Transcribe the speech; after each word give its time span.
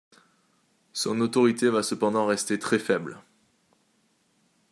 Son 0.93 1.21
autorité 1.21 1.69
va 1.69 1.83
cependant 1.83 2.25
rester 2.25 2.57
très 2.57 2.79
faible. 2.79 3.19